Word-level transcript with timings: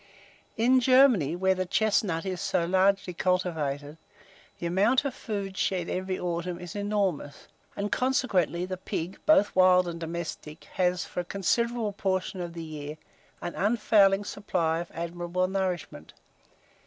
In 0.57 0.79
Germany, 0.79 1.35
where 1.35 1.53
the 1.53 1.67
chestnut 1.67 2.25
is 2.25 2.41
so 2.41 2.65
largely 2.65 3.13
cultivated, 3.13 3.99
the 4.57 4.65
amount 4.65 5.05
of 5.05 5.13
food 5.13 5.55
shed 5.55 5.89
every 5.89 6.17
autumn 6.19 6.59
is 6.59 6.75
enormous; 6.75 7.47
and 7.75 7.91
consequently 7.91 8.65
the 8.65 8.77
pig, 8.77 9.19
both 9.27 9.55
wild 9.55 9.87
and 9.87 9.99
domestic, 9.99 10.63
has, 10.73 11.05
for 11.05 11.19
a 11.19 11.23
considerable 11.23 11.93
portion 11.93 12.41
of 12.41 12.53
the 12.53 12.63
year, 12.63 12.97
an 13.43 13.53
unfailing 13.53 14.23
supply 14.25 14.79
of 14.79 14.89
admirable 14.91 15.47
nourishment. 15.47 16.13